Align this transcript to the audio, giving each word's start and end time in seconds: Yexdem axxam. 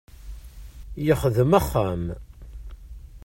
Yexdem 1.05 1.51
axxam. 1.59 2.03